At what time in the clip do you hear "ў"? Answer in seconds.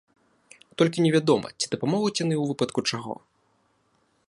2.39-2.43